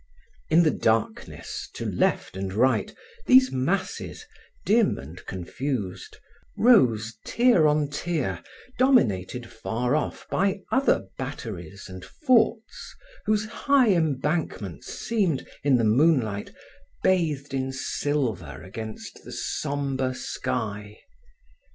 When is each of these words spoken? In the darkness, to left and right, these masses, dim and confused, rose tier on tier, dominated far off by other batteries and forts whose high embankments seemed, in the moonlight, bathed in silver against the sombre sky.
In 0.49 0.63
the 0.63 0.71
darkness, 0.71 1.69
to 1.75 1.85
left 1.85 2.35
and 2.35 2.51
right, 2.53 2.91
these 3.27 3.51
masses, 3.51 4.25
dim 4.65 4.97
and 4.97 5.23
confused, 5.27 6.17
rose 6.57 7.19
tier 7.23 7.67
on 7.67 7.87
tier, 7.87 8.41
dominated 8.79 9.47
far 9.47 9.95
off 9.95 10.27
by 10.27 10.61
other 10.71 11.05
batteries 11.19 11.85
and 11.87 12.03
forts 12.03 12.95
whose 13.27 13.45
high 13.45 13.89
embankments 13.91 14.91
seemed, 14.91 15.47
in 15.63 15.77
the 15.77 15.83
moonlight, 15.83 16.51
bathed 17.03 17.53
in 17.53 17.71
silver 17.71 18.63
against 18.63 19.23
the 19.23 19.31
sombre 19.31 20.15
sky. 20.15 20.97